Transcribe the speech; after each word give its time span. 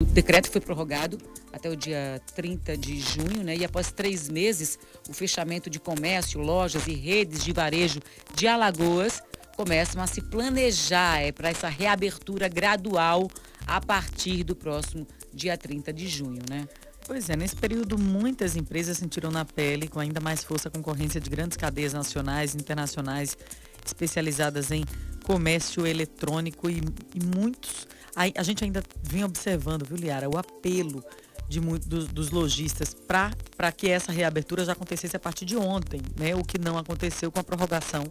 O 0.00 0.04
decreto 0.04 0.48
foi 0.48 0.60
prorrogado 0.60 1.18
até 1.52 1.68
o 1.68 1.74
dia 1.74 2.22
30 2.36 2.76
de 2.76 3.00
junho, 3.00 3.42
né? 3.42 3.56
E 3.56 3.64
após 3.64 3.90
três 3.90 4.28
meses, 4.28 4.78
o 5.08 5.12
fechamento 5.12 5.68
de 5.68 5.80
comércio, 5.80 6.40
lojas 6.40 6.86
e 6.86 6.94
redes 6.94 7.42
de 7.42 7.52
varejo 7.52 7.98
de 8.32 8.46
Alagoas 8.46 9.20
começam 9.56 10.00
a 10.00 10.06
se 10.06 10.20
planejar 10.20 11.20
é, 11.20 11.32
para 11.32 11.48
essa 11.48 11.68
reabertura 11.68 12.46
gradual 12.46 13.28
a 13.66 13.80
partir 13.80 14.44
do 14.44 14.54
próximo 14.54 15.04
dia 15.34 15.58
30 15.58 15.92
de 15.92 16.06
junho, 16.06 16.42
né? 16.48 16.68
Pois 17.04 17.28
é, 17.28 17.34
nesse 17.34 17.56
período 17.56 17.98
muitas 17.98 18.54
empresas 18.54 18.98
sentiram 18.98 19.32
na 19.32 19.44
pele 19.44 19.88
com 19.88 19.98
ainda 19.98 20.20
mais 20.20 20.44
força 20.44 20.68
a 20.68 20.70
concorrência 20.70 21.20
de 21.20 21.28
grandes 21.28 21.56
cadeias 21.56 21.92
nacionais 21.92 22.54
e 22.54 22.58
internacionais 22.58 23.36
especializadas 23.84 24.70
em 24.70 24.84
comércio 25.24 25.84
eletrônico 25.84 26.70
e, 26.70 26.80
e 27.14 27.36
muitos. 27.36 27.88
A, 28.18 28.40
a, 28.40 28.42
gente 28.42 28.64
ainda 28.64 28.82
vem 29.00 29.22
observando, 29.22 29.86
viu, 29.86 29.96
Liara, 29.96 30.28
o 30.28 30.36
apelo 30.36 31.04
de 31.48 31.60
dos, 31.60 32.08
dos 32.08 32.30
lojistas 32.30 32.92
para 32.92 33.70
que 33.70 33.88
essa 33.88 34.10
reabertura 34.10 34.64
já 34.64 34.72
acontecesse 34.72 35.16
a 35.16 35.20
partir 35.20 35.44
de 35.44 35.56
ontem, 35.56 36.02
né? 36.18 36.34
O 36.34 36.42
que 36.42 36.58
não 36.58 36.76
aconteceu 36.76 37.30
com 37.30 37.38
a 37.38 37.44
prorrogação 37.44 38.10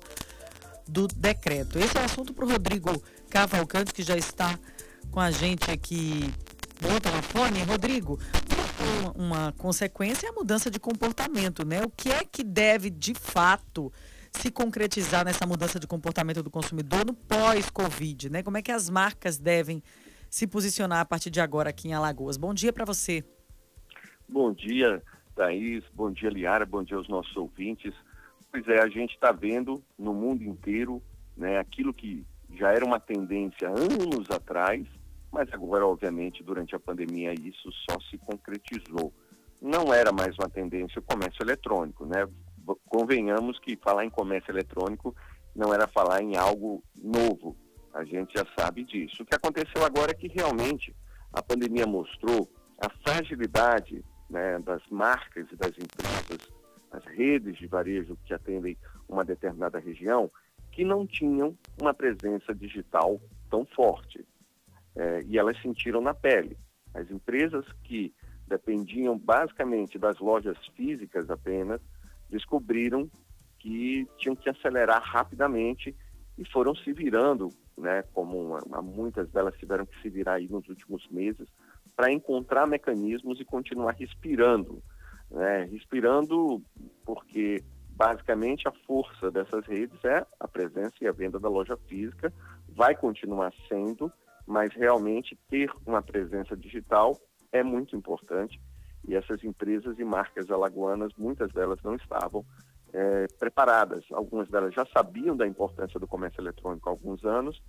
do 0.87 1.09
decreto. 1.09 1.77
Esse 1.77 1.97
é 1.97 2.01
o 2.01 2.05
assunto 2.05 2.33
para 2.33 2.45
o 2.45 2.49
Rodrigo 2.49 3.03
Cavalcante, 3.29 3.93
que 3.93 4.01
já 4.01 4.15
está 4.15 4.57
com 5.11 5.19
a 5.19 5.29
gente 5.29 5.69
aqui 5.69 6.33
no 6.81 7.01
telefone. 7.01 7.63
Rodrigo, 7.63 8.17
uma, 9.01 9.25
uma 9.25 9.51
consequência 9.57 10.27
é 10.27 10.29
a 10.29 10.33
mudança 10.33 10.71
de 10.71 10.79
comportamento, 10.79 11.65
né? 11.65 11.81
O 11.83 11.89
que 11.89 12.09
é 12.09 12.23
que 12.23 12.45
deve, 12.45 12.89
de 12.89 13.13
fato, 13.13 13.91
se 14.37 14.51
concretizar 14.51 15.25
nessa 15.25 15.45
mudança 15.45 15.79
de 15.79 15.87
comportamento 15.87 16.43
do 16.43 16.49
consumidor 16.49 17.05
no 17.05 17.13
pós-Covid, 17.13 18.29
né? 18.29 18.43
Como 18.43 18.57
é 18.57 18.61
que 18.61 18.71
as 18.71 18.89
marcas 18.89 19.37
devem 19.37 19.81
se 20.29 20.45
posicionar 20.45 20.99
a 20.99 21.05
partir 21.05 21.31
de 21.31 21.41
agora 21.41 21.71
aqui 21.71 21.87
em 21.87 21.93
Alagoas? 21.93 22.37
Bom 22.37 22.53
dia 22.53 22.71
para 22.71 22.85
você. 22.85 23.25
Bom 24.29 24.53
dia, 24.53 25.01
Thaís. 25.35 25.83
Bom 25.93 26.11
dia, 26.11 26.29
Liara. 26.29 26.65
Bom 26.65 26.83
dia 26.83 26.97
aos 26.97 27.09
nossos 27.09 27.35
ouvintes. 27.35 27.93
Pois 28.51 28.67
é, 28.67 28.79
a 28.79 28.87
gente 28.87 29.13
está 29.13 29.31
vendo 29.31 29.83
no 29.97 30.13
mundo 30.13 30.43
inteiro 30.43 31.01
né, 31.35 31.57
aquilo 31.57 31.93
que 31.93 32.23
já 32.53 32.71
era 32.71 32.85
uma 32.85 32.99
tendência 32.99 33.67
anos 33.67 34.29
atrás, 34.29 34.85
mas 35.31 35.51
agora, 35.51 35.85
obviamente, 35.85 36.43
durante 36.43 36.75
a 36.75 36.79
pandemia, 36.79 37.33
isso 37.33 37.71
só 37.89 37.99
se 38.09 38.17
concretizou. 38.19 39.11
Não 39.61 39.91
era 39.93 40.11
mais 40.11 40.35
uma 40.37 40.49
tendência 40.49 40.99
o 40.99 41.03
comércio 41.03 41.43
eletrônico, 41.43 42.05
né? 42.05 42.27
Convenhamos 42.97 43.59
que 43.59 43.75
falar 43.75 44.05
em 44.05 44.09
comércio 44.09 44.51
eletrônico 44.51 45.15
não 45.55 45.71
era 45.71 45.87
falar 45.87 46.19
em 46.19 46.35
algo 46.35 46.83
novo. 46.99 47.55
A 47.93 48.03
gente 48.03 48.33
já 48.35 48.43
sabe 48.57 48.83
disso. 48.83 49.21
O 49.21 49.25
que 49.25 49.35
aconteceu 49.35 49.85
agora 49.85 50.09
é 50.09 50.15
que 50.15 50.27
realmente 50.27 50.95
a 51.31 51.39
pandemia 51.43 51.85
mostrou 51.85 52.49
a 52.79 52.89
fragilidade 52.89 54.03
né, 54.27 54.57
das 54.57 54.81
marcas 54.89 55.45
e 55.51 55.55
das 55.55 55.73
empresas, 55.77 56.51
as 56.89 57.05
redes 57.05 57.55
de 57.57 57.67
varejo 57.67 58.17
que 58.25 58.33
atendem 58.33 58.75
uma 59.07 59.23
determinada 59.23 59.77
região, 59.77 60.31
que 60.71 60.83
não 60.83 61.05
tinham 61.05 61.55
uma 61.79 61.93
presença 61.93 62.51
digital 62.55 63.21
tão 63.47 63.63
forte 63.63 64.25
é, 64.95 65.21
e 65.27 65.37
elas 65.37 65.61
sentiram 65.61 66.01
na 66.01 66.15
pele. 66.15 66.57
As 66.95 67.11
empresas 67.11 67.63
que 67.83 68.11
dependiam 68.47 69.19
basicamente 69.19 69.99
das 69.99 70.17
lojas 70.17 70.57
físicas 70.75 71.29
apenas, 71.29 71.79
descobriram 72.29 73.09
que 73.59 74.07
tinham 74.17 74.35
que 74.35 74.49
acelerar 74.49 75.01
rapidamente 75.03 75.95
e 76.37 76.45
foram 76.45 76.75
se 76.75 76.93
virando, 76.93 77.49
né, 77.77 78.03
como 78.13 78.39
uma, 78.39 78.81
muitas 78.81 79.29
delas 79.31 79.57
tiveram 79.57 79.85
que 79.85 79.99
se 80.01 80.09
virar 80.09 80.35
aí 80.35 80.47
nos 80.47 80.67
últimos 80.69 81.07
meses, 81.09 81.47
para 81.95 82.11
encontrar 82.11 82.67
mecanismos 82.67 83.39
e 83.39 83.45
continuar 83.45 83.93
respirando. 83.93 84.81
Né, 85.29 85.65
respirando 85.65 86.61
porque 87.03 87.63
basicamente 87.89 88.67
a 88.67 88.71
força 88.85 89.29
dessas 89.31 89.65
redes 89.65 89.97
é 90.05 90.25
a 90.39 90.47
presença 90.47 90.93
e 91.01 91.07
a 91.07 91.11
venda 91.11 91.39
da 91.39 91.49
loja 91.49 91.75
física, 91.87 92.31
vai 92.69 92.95
continuar 92.95 93.51
sendo, 93.67 94.11
mas 94.45 94.71
realmente 94.73 95.37
ter 95.49 95.69
uma 95.85 96.01
presença 96.01 96.55
digital 96.55 97.19
é 97.51 97.63
muito 97.63 97.95
importante 97.95 98.61
e 99.07 99.15
essas 99.15 99.43
empresas 99.43 99.97
e 99.97 100.03
marcas 100.03 100.49
alagoanas, 100.51 101.11
muitas 101.17 101.51
delas 101.51 101.79
não 101.83 101.95
estavam 101.95 102.45
é, 102.93 103.27
preparadas. 103.39 104.03
Algumas 104.11 104.49
delas 104.49 104.73
já 104.73 104.85
sabiam 104.85 105.35
da 105.35 105.47
importância 105.47 105.99
do 105.99 106.07
comércio 106.07 106.41
eletrônico 106.41 106.89
há 106.89 106.91
alguns 106.91 107.23
anos, 107.23 107.61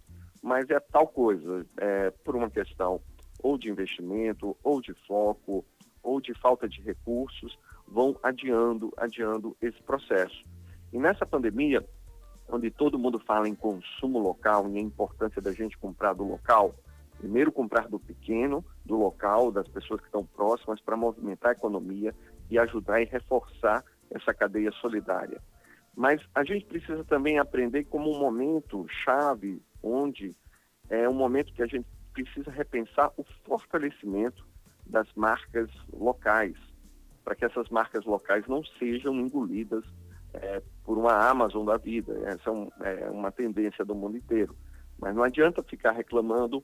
mas 0.43 0.69
é 0.71 0.81
tal 0.81 1.07
coisa, 1.07 1.65
é, 1.77 2.11
por 2.11 2.35
uma 2.35 2.51
questão 2.51 3.01
ou 3.41 3.57
de 3.57 3.71
investimento, 3.71 4.57
ou 4.65 4.81
de 4.81 4.93
foco, 5.07 5.65
ou 6.03 6.21
de 6.21 6.35
falta 6.35 6.69
de 6.69 6.81
recursos, 6.81 7.57
vão 7.87 8.19
adiando, 8.23 8.93
adiando 8.97 9.57
esse 9.61 9.81
processo. 9.83 10.45
E 10.93 10.99
nessa 10.99 11.25
pandemia, 11.25 11.87
onde 12.49 12.71
todo 12.71 12.99
mundo 12.99 13.19
fala 13.21 13.49
em 13.49 13.55
consumo 13.55 14.19
local 14.19 14.69
e 14.71 14.79
a 14.79 14.81
importância 14.81 15.41
da 15.41 15.53
gente 15.53 15.79
comprar 15.79 16.15
do 16.15 16.25
local, 16.25 16.75
primeiro 17.19 17.53
comprar 17.53 17.89
do 17.89 17.99
pequeno, 17.99 18.65
do 18.85 18.97
local, 18.97 19.51
das 19.51 19.69
pessoas 19.69 20.01
que 20.01 20.07
estão 20.07 20.25
próximas, 20.25 20.81
para 20.81 20.97
movimentar 20.97 21.51
a 21.51 21.55
economia 21.55 22.15
e 22.51 22.59
ajudar 22.59 23.03
e 23.03 23.05
reforçar 23.05 23.85
essa 24.11 24.33
cadeia 24.33 24.71
solidária. 24.73 25.41
Mas 25.95 26.23
a 26.35 26.45
gente 26.45 26.65
precisa 26.67 27.05
também 27.05 27.39
aprender 27.39 27.85
como 27.85 28.15
um 28.15 28.19
momento 28.19 28.87
chave, 29.05 29.61
onde 29.83 30.35
é 30.89 31.09
um 31.09 31.15
momento 31.15 31.53
que 31.53 31.63
a 31.63 31.67
gente 31.67 31.87
precisa 32.13 32.51
repensar 32.51 33.13
o 33.17 33.25
fortalecimento 33.45 34.47
das 34.87 35.07
marcas 35.15 35.69
locais, 35.93 36.57
para 37.25 37.35
que 37.35 37.45
essas 37.45 37.69
marcas 37.69 38.05
locais 38.05 38.47
não 38.47 38.63
sejam 38.79 39.15
engolidas 39.15 39.85
é, 40.33 40.63
por 40.85 40.97
uma 40.97 41.29
Amazon 41.29 41.65
da 41.67 41.77
vida. 41.77 42.19
Essa 42.25 42.49
é, 42.49 42.53
um, 42.53 42.71
é 42.81 43.11
uma 43.11 43.31
tendência 43.31 43.85
do 43.85 43.95
mundo 43.95 44.17
inteiro. 44.17 44.57
Mas 44.99 45.15
não 45.15 45.23
adianta 45.23 45.63
ficar 45.63 45.93
reclamando 45.93 46.63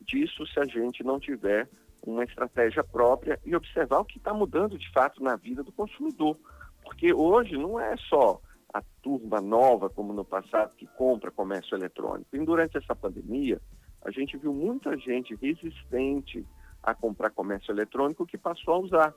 disso 0.00 0.46
se 0.46 0.58
a 0.60 0.64
gente 0.64 1.02
não 1.02 1.18
tiver 1.18 1.68
uma 2.06 2.24
estratégia 2.24 2.84
própria 2.84 3.38
e 3.44 3.54
observar 3.54 4.00
o 4.00 4.04
que 4.04 4.18
está 4.18 4.32
mudando 4.32 4.78
de 4.78 4.90
fato 4.92 5.22
na 5.22 5.36
vida 5.36 5.62
do 5.62 5.72
consumidor. 5.72 6.38
Porque 6.82 7.12
hoje 7.12 7.56
não 7.56 7.80
é 7.80 7.96
só 7.96 8.40
a 8.72 8.82
turma 9.02 9.40
nova, 9.40 9.88
como 9.88 10.12
no 10.12 10.24
passado, 10.24 10.76
que 10.76 10.86
compra 10.86 11.30
comércio 11.30 11.76
eletrônico. 11.76 12.34
E 12.34 12.44
durante 12.44 12.76
essa 12.76 12.94
pandemia, 12.94 13.60
a 14.02 14.10
gente 14.10 14.36
viu 14.36 14.52
muita 14.52 14.96
gente 14.96 15.34
resistente 15.34 16.46
a 16.82 16.94
comprar 16.94 17.30
comércio 17.30 17.72
eletrônico 17.72 18.26
que 18.26 18.38
passou 18.38 18.74
a 18.74 18.78
usar. 18.78 19.14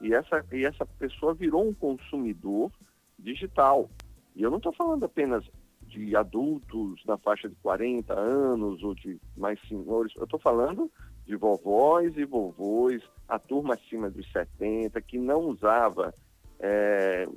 E 0.00 0.12
essa, 0.12 0.44
e 0.50 0.64
essa 0.64 0.84
pessoa 0.84 1.34
virou 1.34 1.68
um 1.68 1.74
consumidor 1.74 2.72
digital. 3.18 3.88
E 4.34 4.42
eu 4.42 4.50
não 4.50 4.56
estou 4.56 4.72
falando 4.72 5.04
apenas 5.04 5.44
de 5.92 6.16
adultos 6.16 7.02
na 7.06 7.18
faixa 7.18 7.48
de 7.48 7.54
40 7.56 8.12
anos 8.18 8.82
ou 8.82 8.94
de 8.94 9.20
mais 9.36 9.58
senhores, 9.68 10.12
eu 10.16 10.24
estou 10.24 10.40
falando 10.40 10.90
de 11.26 11.36
vovós 11.36 12.16
e 12.16 12.24
vovôs, 12.24 13.02
a 13.28 13.38
turma 13.38 13.74
acima 13.74 14.10
dos 14.10 14.30
70, 14.32 15.00
que 15.02 15.18
não 15.18 15.40
usava 15.42 16.12
é, 16.58 17.28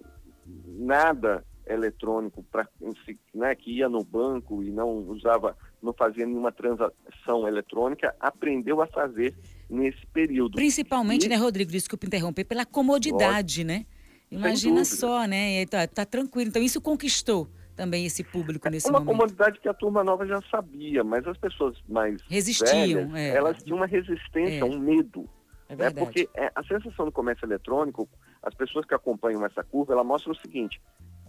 nada 0.65 1.45
eletrônico, 1.67 2.43
pra, 2.43 2.67
né, 3.33 3.55
que 3.55 3.77
ia 3.77 3.89
no 3.89 4.03
banco 4.03 4.63
e 4.63 4.69
não 4.71 4.97
usava, 5.09 5.55
não 5.81 5.93
fazia 5.93 6.25
nenhuma 6.25 6.51
transação 6.51 7.47
eletrônica, 7.47 8.15
aprendeu 8.19 8.81
a 8.81 8.87
fazer 8.87 9.35
nesse 9.69 10.05
período. 10.07 10.55
Principalmente, 10.55 11.25
e, 11.25 11.29
né, 11.29 11.35
Rodrigo, 11.35 11.71
desculpa 11.71 12.05
interromper, 12.05 12.45
pela 12.45 12.65
comodidade, 12.65 13.63
né? 13.63 13.85
Imagina 14.29 14.83
só, 14.83 15.25
né? 15.25 15.65
Tá, 15.67 15.87
tá 15.87 16.05
tranquilo. 16.05 16.49
Então, 16.49 16.61
isso 16.61 16.81
conquistou 16.81 17.47
também 17.75 18.05
esse 18.05 18.23
público 18.23 18.69
nesse 18.69 18.87
uma 18.87 18.99
momento? 18.99 19.09
Uma 19.09 19.19
comunidade 19.19 19.59
que 19.59 19.67
a 19.67 19.73
turma 19.73 20.03
nova 20.03 20.25
já 20.25 20.41
sabia, 20.49 21.03
mas 21.03 21.27
as 21.27 21.37
pessoas 21.37 21.77
mais 21.87 22.21
resistiam, 22.29 23.09
velhas, 23.09 23.15
é. 23.15 23.35
elas 23.35 23.63
tinham 23.63 23.77
uma 23.77 23.85
resistência, 23.85 24.59
é. 24.59 24.63
um 24.63 24.79
medo. 24.79 25.29
É 25.67 25.75
né? 25.75 25.89
Porque 25.91 26.29
é, 26.35 26.51
a 26.55 26.63
sensação 26.63 27.05
do 27.05 27.11
comércio 27.11 27.45
eletrônico, 27.45 28.07
as 28.41 28.53
pessoas 28.53 28.85
que 28.85 28.93
acompanham 28.93 29.45
essa 29.45 29.63
curva, 29.63 29.93
ela 29.93 30.03
mostra 30.03 30.31
o 30.31 30.35
seguinte: 30.35 30.81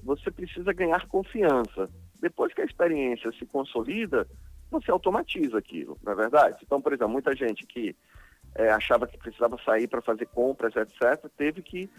você 0.02 0.30
precisa 0.30 0.72
ganhar 0.72 1.06
confiança. 1.08 1.88
Depois 2.20 2.52
que 2.54 2.62
a 2.62 2.64
experiência 2.64 3.30
se 3.32 3.44
consolida, 3.46 4.26
você 4.70 4.90
automatiza 4.90 5.58
aquilo, 5.58 5.98
não 6.02 6.12
é 6.12 6.16
verdade? 6.16 6.58
Então, 6.62 6.80
por 6.80 6.92
exemplo, 6.92 7.12
muita 7.12 7.34
gente 7.34 7.66
que 7.66 7.94
é, 8.54 8.70
achava 8.70 9.06
que 9.06 9.18
precisava 9.18 9.58
sair 9.64 9.86
para 9.86 10.00
fazer 10.00 10.26
compras, 10.26 10.74
etc., 10.76 11.30
teve 11.36 11.62
que 11.62 11.90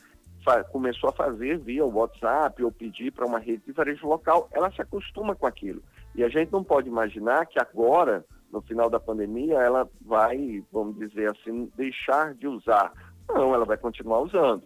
começou 0.71 1.09
a 1.09 1.13
fazer 1.13 1.59
via 1.59 1.85
WhatsApp 1.85 2.63
ou 2.63 2.71
pedir 2.71 3.11
para 3.11 3.25
uma 3.25 3.39
rede 3.39 3.63
de 3.65 3.71
varejo 3.71 4.07
local, 4.07 4.49
ela 4.53 4.71
se 4.71 4.81
acostuma 4.81 5.35
com 5.35 5.45
aquilo. 5.45 5.81
E 6.15 6.23
a 6.23 6.29
gente 6.29 6.51
não 6.51 6.63
pode 6.63 6.87
imaginar 6.87 7.45
que 7.45 7.59
agora, 7.59 8.25
no 8.51 8.61
final 8.61 8.89
da 8.89 8.99
pandemia, 8.99 9.55
ela 9.55 9.89
vai, 10.01 10.63
vamos 10.71 10.97
dizer 10.97 11.31
assim, 11.31 11.71
deixar 11.75 12.33
de 12.33 12.47
usar. 12.47 12.91
Não, 13.29 13.53
ela 13.53 13.65
vai 13.65 13.77
continuar 13.77 14.21
usando. 14.21 14.63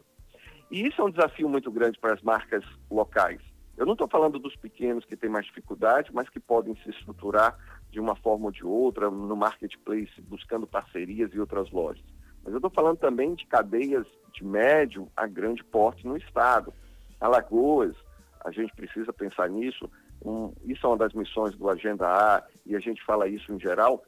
E 0.69 0.87
isso 0.87 1.01
é 1.01 1.05
um 1.05 1.11
desafio 1.11 1.49
muito 1.49 1.71
grande 1.71 1.99
para 1.99 2.13
as 2.13 2.21
marcas 2.21 2.63
locais. 2.89 3.41
Eu 3.75 3.85
não 3.85 3.93
estou 3.93 4.07
falando 4.07 4.37
dos 4.37 4.55
pequenos 4.55 5.03
que 5.05 5.17
têm 5.17 5.29
mais 5.29 5.45
dificuldade, 5.45 6.11
mas 6.13 6.29
que 6.29 6.39
podem 6.39 6.75
se 6.83 6.89
estruturar 6.91 7.57
de 7.89 7.99
uma 7.99 8.15
forma 8.15 8.45
ou 8.45 8.51
de 8.51 8.63
outra, 8.63 9.09
no 9.09 9.35
marketplace, 9.35 10.21
buscando 10.21 10.67
parcerias 10.67 11.33
e 11.33 11.39
outras 11.39 11.69
lojas. 11.71 12.03
Mas 12.43 12.53
eu 12.53 12.57
estou 12.57 12.71
falando 12.71 12.97
também 12.97 13.35
de 13.35 13.45
cadeias 13.45 14.05
de 14.33 14.43
médio 14.43 15.07
a 15.15 15.27
grande 15.27 15.63
porte 15.63 16.05
no 16.05 16.17
estado. 16.17 16.73
Alagoas, 17.19 17.95
a 18.43 18.51
gente 18.51 18.73
precisa 18.75 19.13
pensar 19.13 19.49
nisso. 19.49 19.89
Um, 20.23 20.53
isso 20.65 20.85
é 20.85 20.89
uma 20.89 20.97
das 20.97 21.13
missões 21.13 21.55
do 21.55 21.69
Agenda 21.69 22.07
A, 22.07 22.43
e 22.65 22.75
a 22.75 22.79
gente 22.79 23.03
fala 23.03 23.27
isso 23.27 23.51
em 23.53 23.59
geral, 23.59 24.03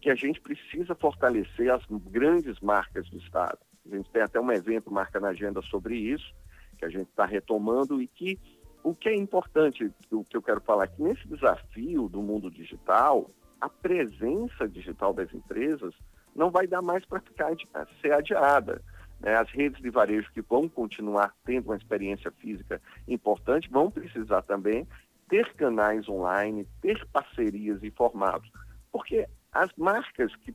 que 0.00 0.10
a 0.10 0.14
gente 0.14 0.40
precisa 0.40 0.94
fortalecer 0.94 1.72
as 1.72 1.84
grandes 1.88 2.60
marcas 2.60 3.08
do 3.08 3.18
Estado. 3.18 3.58
A 3.90 3.96
gente 3.96 4.10
tem 4.10 4.22
até 4.22 4.40
um 4.40 4.50
evento 4.50 4.92
Marca 4.92 5.20
na 5.20 5.28
Agenda 5.28 5.62
sobre 5.62 5.96
isso, 5.96 6.34
que 6.78 6.84
a 6.84 6.88
gente 6.88 7.08
está 7.08 7.24
retomando 7.24 8.00
e 8.02 8.06
que 8.06 8.38
o 8.82 8.94
que 8.94 9.08
é 9.08 9.16
importante, 9.16 9.90
o 10.12 10.22
que 10.22 10.36
eu 10.36 10.42
quero 10.42 10.60
falar 10.60 10.86
que 10.86 11.02
nesse 11.02 11.26
desafio 11.26 12.08
do 12.08 12.22
mundo 12.22 12.50
digital, 12.50 13.30
a 13.60 13.68
presença 13.68 14.68
digital 14.68 15.12
das 15.12 15.32
empresas 15.34 15.92
não 16.36 16.50
vai 16.50 16.66
dar 16.66 16.82
mais 16.82 17.04
para 17.04 17.20
ficar 17.20 17.52
ser 18.00 18.12
adiada. 18.12 18.82
Né? 19.20 19.34
As 19.34 19.50
redes 19.50 19.80
de 19.80 19.90
varejo 19.90 20.30
que 20.32 20.42
vão 20.42 20.68
continuar 20.68 21.34
tendo 21.44 21.66
uma 21.66 21.76
experiência 21.76 22.30
física 22.30 22.80
importante 23.08 23.70
vão 23.70 23.90
precisar 23.90 24.42
também 24.42 24.86
ter 25.28 25.52
canais 25.54 26.08
online, 26.08 26.68
ter 26.80 27.04
parcerias 27.08 27.82
e 27.82 27.90
formatos, 27.90 28.50
porque 28.92 29.26
as 29.52 29.70
marcas 29.76 30.34
que, 30.36 30.54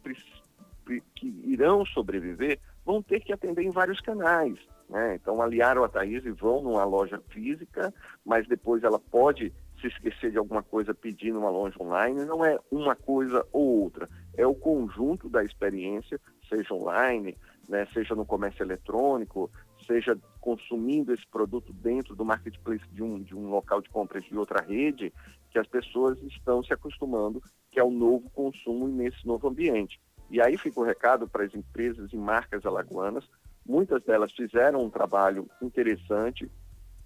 que 1.16 1.28
irão 1.46 1.86
sobreviver 1.86 2.60
vão 2.86 3.02
ter 3.02 3.20
que 3.20 3.34
atender 3.34 3.64
em 3.64 3.72
vários 3.72 4.00
canais. 4.00 4.58
Né? 4.88 5.16
Então, 5.16 5.42
a 5.42 5.48
Liara 5.48 5.80
ou 5.80 5.86
a 5.86 5.90
Thaís 5.90 6.24
vão 6.38 6.62
numa 6.62 6.84
loja 6.84 7.22
física, 7.30 7.94
mas 8.26 8.48
depois 8.48 8.84
ela 8.84 9.00
pode 9.00 9.54
se 9.80 9.88
esquecer 9.88 10.32
de 10.32 10.38
alguma 10.38 10.62
coisa 10.62 10.94
pedindo 10.94 11.40
uma 11.40 11.50
loja 11.50 11.76
online. 11.82 12.26
Não 12.26 12.46
é 12.46 12.58
uma 12.70 12.96
coisa 12.96 13.46
ou 13.52 13.84
outra, 13.84 14.08
é 14.36 14.46
o 14.46 14.56
conjunto 14.56 15.30
da 15.30 15.44
experiência, 15.44 16.20
seja 16.48 16.74
online, 16.74 17.38
né, 17.68 17.88
seja 17.94 18.16
no 18.16 18.26
comércio 18.26 18.64
eletrônico, 18.64 19.50
seja 19.86 20.18
consumindo 20.40 21.14
esse 21.14 21.26
produto 21.28 21.74
dentro 21.74 22.16
do 22.16 22.26
marketplace 22.26 22.84
de 22.92 23.04
um, 23.04 23.22
de 23.22 23.36
um 23.36 23.50
local 23.50 23.82
de 23.82 23.90
compras 23.90 24.24
de 24.24 24.38
outra 24.38 24.62
rede, 24.62 25.14
que 25.50 25.60
as 25.60 25.68
pessoas 25.68 26.22
estão 26.24 26.64
se 26.64 26.74
acostumando, 26.74 27.42
que 27.70 27.80
é 27.80 27.84
o 27.84 27.92
novo 27.92 28.30
consumo 28.32 28.88
nesse 28.88 29.26
novo 29.26 29.48
ambiente. 29.48 30.00
E 30.30 30.42
aí 30.42 30.58
fica 30.58 30.80
o 30.80 30.84
recado 30.84 31.28
para 31.28 31.44
as 31.44 31.54
empresas 31.54 32.12
e 32.14 32.18
marcas 32.18 32.66
alagoanas, 32.66 33.26
muitas 33.66 34.04
delas 34.04 34.32
fizeram 34.32 34.84
um 34.84 34.90
trabalho 34.90 35.48
interessante, 35.62 36.50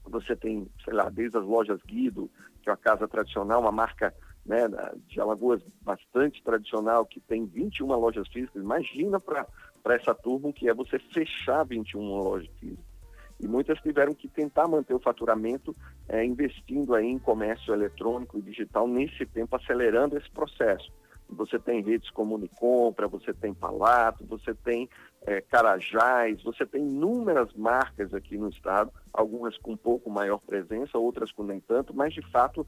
você 0.04 0.36
tem, 0.36 0.68
sei 0.84 0.94
lá, 0.94 1.10
desde 1.10 1.38
as 1.38 1.44
lojas 1.44 1.82
Guido, 1.82 2.30
que 2.62 2.70
é 2.70 2.72
uma 2.72 2.78
casa 2.78 3.08
tradicional, 3.08 3.62
uma 3.62 3.72
marca 3.72 4.14
né, 4.46 4.68
de 5.08 5.20
Alagoas 5.20 5.62
bastante 5.82 6.44
tradicional, 6.44 7.06
que 7.06 7.20
tem 7.20 7.46
21 7.46 7.88
lojas 7.88 8.28
físicas. 8.28 8.62
Imagina 8.62 9.20
para 9.20 9.48
essa 9.88 10.14
turma 10.14 10.54
que 10.54 10.70
é 10.70 10.74
você 10.74 11.00
fechar 11.00 11.66
21 11.66 12.00
lojas 12.00 12.50
físicas. 12.60 12.96
E 13.40 13.48
muitas 13.48 13.80
tiveram 13.82 14.14
que 14.14 14.30
tentar 14.30 14.68
manter 14.68 14.94
o 14.94 15.00
faturamento 15.00 15.76
é, 16.08 16.24
investindo 16.24 16.94
aí 16.94 17.08
em 17.08 17.20
comércio 17.20 17.74
eletrônico 17.74 18.38
e 18.38 18.42
digital 18.42 18.88
nesse 18.88 19.26
tempo, 19.26 19.56
acelerando 19.56 20.18
esse 20.18 20.30
processo. 20.32 20.90
Você 21.28 21.58
tem 21.58 21.82
redes 21.82 22.10
como 22.12 22.36
Unicompra, 22.36 23.08
você 23.08 23.34
tem 23.34 23.54
Palato, 23.54 24.24
você 24.26 24.54
tem 24.54 24.88
é, 25.26 25.42
Carajás, 25.42 26.42
você 26.44 26.66
tem 26.66 26.84
inúmeras 26.84 27.52
marcas 27.54 28.14
aqui 28.14 28.38
no 28.38 28.50
estado, 28.50 28.92
algumas 29.12 29.58
com 29.58 29.72
um 29.72 29.78
pouco 29.78 30.10
maior 30.10 30.38
presença, 30.38 30.98
outras 30.98 31.32
com 31.32 31.44
nem 31.44 31.60
tanto, 31.60 31.96
mas 31.96 32.14
de 32.14 32.22
fato 32.32 32.66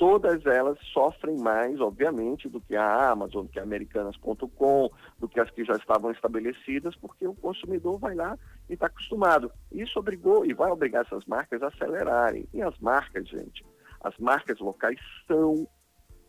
todas 0.00 0.46
elas 0.46 0.78
sofrem 0.94 1.36
mais, 1.36 1.78
obviamente, 1.78 2.48
do 2.48 2.58
que 2.58 2.74
a 2.74 3.10
Amazon, 3.10 3.44
do 3.44 3.50
que 3.50 3.60
a 3.60 3.62
Americanas.com, 3.62 4.90
do 5.18 5.28
que 5.28 5.38
as 5.38 5.50
que 5.50 5.62
já 5.62 5.74
estavam 5.74 6.10
estabelecidas, 6.10 6.96
porque 6.96 7.28
o 7.28 7.34
consumidor 7.34 7.98
vai 7.98 8.14
lá 8.14 8.38
e 8.66 8.72
está 8.72 8.86
acostumado. 8.86 9.52
Isso 9.70 9.98
obrigou 9.98 10.46
e 10.46 10.54
vai 10.54 10.70
obrigar 10.70 11.04
essas 11.04 11.26
marcas 11.26 11.62
a 11.62 11.66
acelerarem. 11.66 12.48
E 12.54 12.62
as 12.62 12.78
marcas, 12.78 13.28
gente, 13.28 13.62
as 14.00 14.16
marcas 14.16 14.58
locais 14.58 14.98
são 15.26 15.68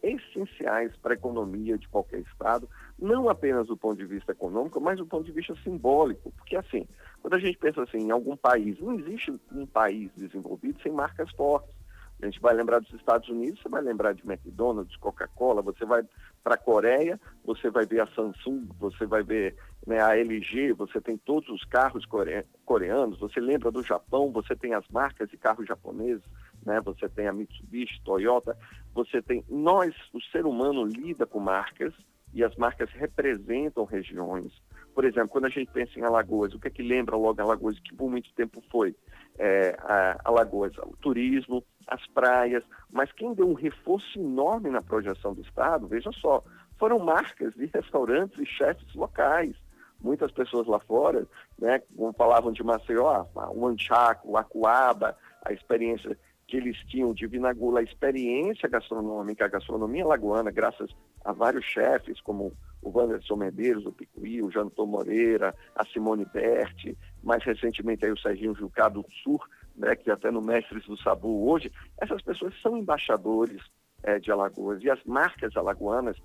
essenciais 0.03 0.93
para 0.97 1.13
a 1.13 1.15
economia 1.15 1.77
de 1.77 1.87
qualquer 1.87 2.19
estado, 2.19 2.67
não 2.99 3.29
apenas 3.29 3.67
do 3.67 3.77
ponto 3.77 3.95
de 3.95 4.05
vista 4.05 4.33
econômico, 4.33 4.81
mas 4.81 4.97
do 4.97 5.05
ponto 5.05 5.23
de 5.23 5.31
vista 5.31 5.55
simbólico. 5.63 6.29
Porque, 6.31 6.57
assim, 6.57 6.85
quando 7.21 7.35
a 7.35 7.39
gente 7.39 7.57
pensa 7.57 7.83
assim, 7.83 7.99
em 7.99 8.11
algum 8.11 8.35
país, 8.35 8.77
não 8.81 8.99
existe 8.99 9.31
um 9.49 9.65
país 9.65 10.11
desenvolvido 10.17 10.81
sem 10.81 10.91
marcas 10.91 11.31
fortes. 11.31 11.73
A 12.21 12.25
gente 12.25 12.39
vai 12.39 12.53
lembrar 12.53 12.79
dos 12.79 12.93
Estados 12.93 13.27
Unidos, 13.29 13.59
você 13.61 13.69
vai 13.69 13.81
lembrar 13.81 14.13
de 14.13 14.23
McDonald's, 14.23 14.95
Coca-Cola, 14.97 15.61
você 15.61 15.83
vai 15.85 16.03
para 16.43 16.53
a 16.53 16.57
Coreia, 16.57 17.19
você 17.43 17.69
vai 17.69 17.85
ver 17.85 18.01
a 18.01 18.07
Samsung, 18.07 18.67
você 18.79 19.05
vai 19.05 19.23
ver 19.23 19.55
né, 19.87 19.99
a 20.01 20.15
LG, 20.15 20.73
você 20.73 21.01
tem 21.01 21.17
todos 21.17 21.49
os 21.49 21.63
carros 21.65 22.05
core... 22.05 22.45
coreanos, 22.63 23.19
você 23.19 23.39
lembra 23.39 23.71
do 23.71 23.81
Japão, 23.81 24.31
você 24.31 24.55
tem 24.55 24.73
as 24.73 24.87
marcas 24.89 25.29
de 25.29 25.37
carros 25.37 25.67
japoneses, 25.67 26.23
né, 26.63 26.79
você 26.81 27.09
tem 27.09 27.27
a 27.27 27.33
Mitsubishi, 27.33 27.99
Toyota, 28.03 28.55
você 28.93 29.21
tem. 29.21 29.43
Nós, 29.49 29.95
o 30.13 30.21
ser 30.21 30.45
humano, 30.45 30.85
lida 30.85 31.25
com 31.25 31.39
marcas 31.39 31.93
e 32.33 32.43
as 32.43 32.55
marcas 32.55 32.89
representam 32.91 33.83
regiões. 33.85 34.51
Por 34.93 35.05
exemplo, 35.05 35.29
quando 35.29 35.45
a 35.45 35.49
gente 35.49 35.71
pensa 35.71 35.97
em 35.97 36.03
Alagoas, 36.03 36.53
o 36.53 36.59
que 36.59 36.67
é 36.67 36.71
que 36.71 36.83
lembra 36.83 37.15
logo 37.15 37.41
Alagoas, 37.41 37.79
que 37.79 37.95
por 37.95 38.09
muito 38.09 38.33
tempo 38.33 38.61
foi? 38.69 38.95
É, 39.37 39.75
a 39.79 40.19
Alagoas, 40.25 40.77
o 40.77 40.95
turismo, 41.01 41.63
as 41.87 42.05
praias, 42.07 42.63
mas 42.91 43.11
quem 43.11 43.33
deu 43.33 43.49
um 43.49 43.53
reforço 43.53 44.19
enorme 44.19 44.69
na 44.69 44.81
projeção 44.81 45.33
do 45.33 45.41
Estado, 45.41 45.87
veja 45.87 46.11
só, 46.13 46.43
foram 46.77 46.99
marcas 46.99 47.53
de 47.53 47.65
restaurantes 47.73 48.37
e 48.39 48.45
chefes 48.45 48.93
locais. 48.93 49.55
Muitas 49.99 50.31
pessoas 50.31 50.67
lá 50.67 50.79
fora, 50.79 51.27
né, 51.59 51.79
como 51.95 52.11
falavam 52.13 52.51
de 52.51 52.63
Maceió, 52.63 53.25
o 53.53 53.67
Anchaco, 53.67 54.31
o 54.31 54.37
Acuaba, 54.37 55.15
a 55.45 55.53
experiência 55.53 56.17
que 56.47 56.57
eles 56.57 56.77
tinham 56.87 57.13
de 57.13 57.27
Vinagula, 57.27 57.79
a 57.79 57.83
experiência 57.83 58.67
gastronômica, 58.67 59.45
a 59.45 59.47
gastronomia 59.47 60.05
lagoana, 60.05 60.51
graças 60.51 60.89
a 61.23 61.31
vários 61.31 61.65
chefes, 61.65 62.19
como 62.21 62.53
o 62.81 62.89
Wanderson 62.89 63.35
Medeiros, 63.35 63.85
o 63.85 63.91
Picuí, 63.91 64.41
o 64.41 64.51
Jantor 64.51 64.87
Moreira, 64.87 65.55
a 65.75 65.85
Simone 65.85 66.25
Berti, 66.25 66.97
mais 67.23 67.43
recentemente 67.43 68.05
aí 68.05 68.11
o 68.11 68.17
Serginho 68.17 68.55
Jucado 68.55 69.05
Sur, 69.23 69.47
né, 69.75 69.95
que 69.95 70.09
até 70.09 70.31
no 70.31 70.41
Mestres 70.41 70.85
do 70.85 70.97
Sabu 70.97 71.49
hoje, 71.49 71.71
essas 71.99 72.21
pessoas 72.21 72.53
são 72.61 72.77
embaixadores 72.77 73.61
é, 74.03 74.19
de 74.19 74.31
Alagoas 74.31 74.83
e 74.83 74.89
as 74.89 75.03
marcas 75.03 75.55
alagoanas, 75.55 76.17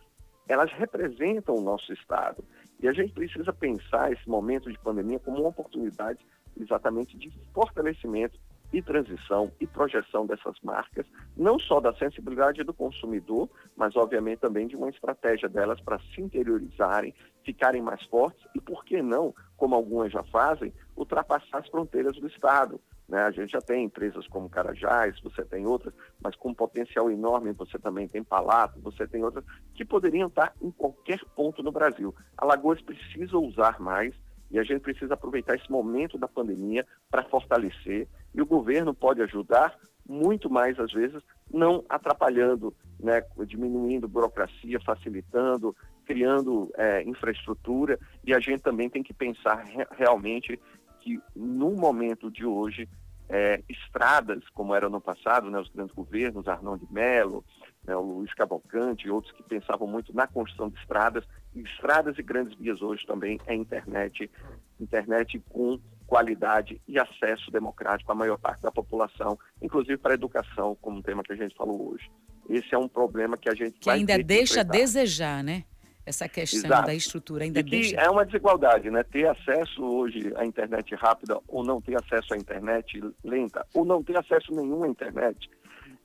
elas 0.49 0.73
representam 0.73 1.57
o 1.57 1.61
nosso 1.61 1.93
estado. 1.93 2.43
E 2.81 2.89
a 2.89 2.93
gente 2.93 3.13
precisa 3.13 3.53
pensar 3.53 4.13
esse 4.13 4.29
momento 4.29 4.71
de 4.71 4.79
pandemia 4.79 5.19
como 5.19 5.41
uma 5.41 5.49
oportunidade 5.49 6.25
exatamente 6.59 7.17
de 7.19 7.31
fortalecimento 7.53 8.39
e 8.73 8.83
transição 8.83 9.51
e 9.61 9.67
projeção 9.67 10.27
dessas 10.27 10.57
marcas, 10.63 11.07
não 11.37 11.59
só 11.59 11.81
da 11.81 11.95
sensibilidade 11.95 12.63
do 12.65 12.75
consumidor, 12.75 13.49
mas 13.77 13.97
obviamente 13.97 14.41
também 14.41 14.67
de 14.67 14.77
uma 14.77 14.91
estratégia 14.91 15.49
delas 15.49 15.81
para 15.81 15.99
se 15.99 16.21
interiorizarem, 16.21 17.15
ficarem 17.45 17.81
mais 17.81 18.03
fortes 18.05 18.45
e, 18.55 18.61
por 18.61 18.85
que 18.85 19.01
não, 19.01 19.35
como 19.57 19.75
algumas 19.75 20.13
já 20.13 20.23
fazem, 20.25 20.73
ultrapassar 20.97 21.59
as 21.59 21.69
fronteiras 21.69 22.17
do 22.17 22.27
Estado. 22.27 22.81
Né? 23.09 23.23
A 23.23 23.31
gente 23.31 23.53
já 23.53 23.61
tem 23.61 23.85
empresas 23.85 24.27
como 24.27 24.51
Carajás, 24.51 25.19
você 25.21 25.45
tem 25.45 25.67
outras, 25.67 25.95
mas 26.21 26.35
com 26.35 26.53
potencial 26.53 27.11
enorme, 27.11 27.53
você 27.53 27.79
também 27.79 28.09
tem 28.09 28.23
Palato, 28.23 28.81
você 28.81 29.07
tem 29.07 29.23
outras, 29.23 29.45
que 29.75 29.85
poderiam 29.85 30.29
estar 30.29 30.53
em 30.61 30.71
qualquer 30.71 31.21
ponto 31.37 31.63
no 31.63 31.71
Brasil. 31.71 32.15
Alagoas 32.37 32.83
precisa 32.83 33.39
usar 33.39 33.81
mais 33.81 34.15
e 34.51 34.59
a 34.59 34.63
gente 34.63 34.81
precisa 34.81 35.15
aproveitar 35.15 35.55
esse 35.55 35.71
momento 35.71 36.19
da 36.19 36.29
pandemia 36.29 36.87
para 37.11 37.25
fortalecer. 37.25 38.09
E 38.37 38.43
o 38.43 38.47
governo 38.47 38.93
pode 38.93 39.23
ajudar 39.23 39.75
muito 40.07 40.51
mais, 40.51 40.79
às 40.79 40.93
vezes, 40.93 41.23
não 41.51 41.83
atrapalhando, 41.89 42.73
né, 43.01 43.23
diminuindo 43.47 44.07
burocracia, 44.07 44.79
facilitando, 44.81 45.75
criando 46.05 46.71
é, 46.77 47.03
infraestrutura. 47.03 47.99
E 48.23 48.35
a 48.35 48.39
gente 48.39 48.61
também 48.61 48.91
tem 48.91 49.03
que 49.03 49.15
pensar 49.15 49.65
re 49.65 49.87
realmente 49.97 50.61
que, 51.01 51.19
no 51.35 51.73
momento 51.73 52.31
de 52.31 52.45
hoje, 52.45 52.89
é, 53.29 53.63
estradas, 53.69 54.47
como 54.51 54.75
era 54.75 54.89
no 54.89 55.01
passado, 55.01 55.51
né, 55.51 55.59
os 55.59 55.71
grandes 55.71 55.95
governos, 55.95 56.47
Arnão 56.47 56.77
de 56.77 56.87
Mello, 56.93 57.43
né, 57.85 57.97
o 57.97 58.03
Luiz 58.03 58.33
Cavalcante 58.35 59.07
e 59.07 59.11
outros 59.11 59.33
que 59.33 59.43
pensavam 59.43 59.89
muito 59.89 60.15
na 60.15 60.27
construção 60.27 60.69
de 60.69 60.79
estradas, 60.79 61.25
estradas 61.55 62.19
e 62.19 62.23
grandes 62.23 62.57
vias 62.59 62.83
hoje 62.83 63.07
também 63.07 63.41
é 63.47 63.55
internet, 63.55 64.31
internet 64.79 65.43
com 65.49 65.81
qualidade 66.07 66.81
e 66.87 66.99
acesso 66.99 67.51
democrático 67.51 68.11
à 68.13 68.15
maior 68.15 68.39
parte 68.39 68.63
da 68.63 68.71
população, 68.71 69.39
inclusive 69.61 69.97
para 69.97 70.13
a 70.13 70.15
educação, 70.15 70.77
como 70.81 70.99
um 70.99 71.03
tema 71.03 71.23
que 71.23 71.33
a 71.33 71.37
gente 71.37 71.55
falou 71.55 71.93
hoje. 71.93 72.11
Esse 72.49 72.75
é 72.75 72.79
um 72.79 72.89
problema 72.89 73.37
que 73.37 73.49
a 73.49 73.55
gente 73.55 73.79
que 73.81 73.91
ainda 73.91 74.17
deixa 74.23 74.61
a 74.61 74.65
desejar, 74.65 75.43
né? 75.43 75.65
essa 76.07 76.29
questão 76.29 76.71
Exato. 76.71 76.87
da 76.87 76.95
estrutura 76.95 77.43
ainda 77.43 77.59
e 77.59 77.63
deixa... 77.65 77.97
é 77.97 78.09
uma 78.09 78.25
desigualdade, 78.25 78.89
né? 78.89 79.03
Ter 79.03 79.27
acesso 79.27 79.85
hoje 79.85 80.33
à 80.37 80.47
internet 80.47 80.95
rápida 80.95 81.37
ou 81.49 81.65
não 81.65 81.81
ter 81.81 81.97
acesso 81.97 82.33
à 82.33 82.37
internet 82.37 83.03
lenta 83.25 83.67
ou 83.75 83.85
não 83.85 84.05
ter 84.05 84.17
acesso 84.17 84.55
nenhum 84.55 84.85
à 84.85 84.89
internet 84.89 85.51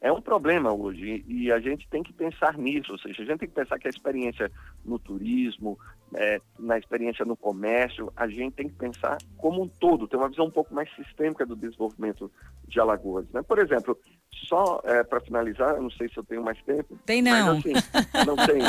é 0.02 0.12
um 0.12 0.20
problema 0.20 0.74
hoje 0.74 1.24
e 1.28 1.52
a 1.52 1.60
gente 1.60 1.88
tem 1.88 2.02
que 2.02 2.12
pensar 2.12 2.58
nisso, 2.58 2.92
ou 2.92 2.98
seja, 2.98 3.22
a 3.22 3.26
gente 3.26 3.40
tem 3.40 3.50
que 3.50 3.54
pensar 3.54 3.78
que 3.78 3.88
a 3.88 3.90
experiência 3.90 4.52
no 4.84 4.98
turismo, 4.98 5.78
é, 6.16 6.42
na 6.60 6.78
experiência 6.78 7.26
no 7.26 7.36
comércio, 7.36 8.12
a 8.16 8.28
gente 8.28 8.54
tem 8.54 8.68
que 8.68 8.76
pensar 8.76 9.18
como 9.38 9.64
um 9.64 9.68
todo, 9.68 10.08
ter 10.08 10.18
uma 10.18 10.30
visão 10.30 10.46
um 10.46 10.52
pouco 10.52 10.74
mais 10.74 10.94
sistêmica 10.96 11.46
do 11.46 11.56
desenvolvimento 11.56 12.32
de 12.68 12.80
Alagoas. 12.80 13.26
Né? 13.34 13.42
Por 13.42 13.60
exemplo, 13.60 13.98
só 14.48 14.82
é, 14.84 15.04
para 15.04 15.22
finalizar, 15.22 15.76
eu 15.76 15.84
não 15.84 15.92
sei 15.92 16.10
se 16.10 16.18
eu 16.18 16.24
tenho 16.24 16.44
mais 16.44 16.62
tempo. 16.64 16.98
Tem 17.06 17.22
não. 17.22 17.56
Mas, 17.56 17.66
assim, 17.66 17.74
não 18.26 18.36
tem. 18.36 18.62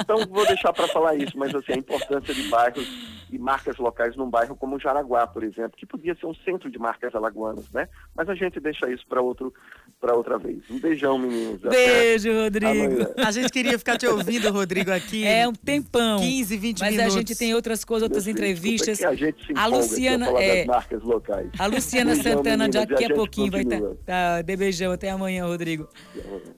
Então 0.00 0.26
vou 0.26 0.46
deixar 0.46 0.72
para 0.72 0.88
falar 0.88 1.14
isso, 1.16 1.36
mas 1.36 1.54
assim, 1.54 1.72
a 1.72 1.76
importância 1.76 2.34
de 2.34 2.48
bairros 2.48 3.13
e 3.30 3.38
marcas 3.38 3.76
locais 3.76 4.16
num 4.16 4.28
bairro 4.28 4.56
como 4.56 4.78
Jaraguá, 4.78 5.26
por 5.26 5.42
exemplo, 5.42 5.76
que 5.76 5.86
podia 5.86 6.14
ser 6.14 6.26
um 6.26 6.34
centro 6.34 6.70
de 6.70 6.78
marcas 6.78 7.14
alagoanas, 7.14 7.70
né? 7.72 7.88
Mas 8.14 8.28
a 8.28 8.34
gente 8.34 8.60
deixa 8.60 8.90
isso 8.90 9.06
para 9.06 9.20
outro 9.20 9.52
para 10.00 10.14
outra 10.14 10.38
vez. 10.38 10.58
Um 10.70 10.78
beijão, 10.78 11.18
meninos. 11.18 11.60
Beijo, 11.62 12.30
Rodrigo. 12.32 12.68
Amanhã. 12.68 13.14
A 13.16 13.30
gente 13.30 13.50
queria 13.50 13.78
ficar 13.78 13.96
te 13.96 14.06
ouvindo, 14.06 14.50
Rodrigo, 14.50 14.90
aqui. 14.90 15.26
É 15.26 15.48
um 15.48 15.52
tempão. 15.52 16.20
15, 16.20 16.56
20 16.56 16.80
mas 16.80 16.90
minutos. 16.90 17.04
Mas 17.04 17.14
a 17.14 17.18
gente 17.18 17.38
tem 17.38 17.54
outras 17.54 17.84
coisas, 17.84 18.02
outras 18.02 18.26
entrevistas. 18.26 19.02
A, 19.02 19.14
gente 19.14 19.46
se 19.46 19.52
a 19.56 19.66
Luciana 19.66 20.28
é 20.40 20.64
marcas 20.64 21.02
locais. 21.02 21.50
A 21.58 21.66
Luciana 21.66 22.14
beijão, 22.14 22.32
Santana 22.32 22.64
meninas, 22.64 22.86
daqui 22.86 23.04
a, 23.04 23.08
a 23.08 23.14
pouquinho 23.14 23.50
vai 23.50 23.62
estar. 23.62 23.80
Tá, 23.80 24.42
tá, 24.42 24.56
beijão 24.56 24.92
até 24.92 25.10
amanhã, 25.10 25.46
Rodrigo. 25.46 25.88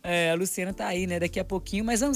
É, 0.02 0.30
a 0.32 0.34
Luciana 0.34 0.72
tá 0.72 0.86
aí, 0.86 1.06
né? 1.06 1.20
Daqui 1.20 1.38
a 1.38 1.44
pouquinho, 1.44 1.84
mas 1.84 2.00
vamos 2.00 2.14